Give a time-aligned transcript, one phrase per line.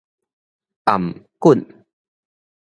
[0.85, 1.85] 頷頸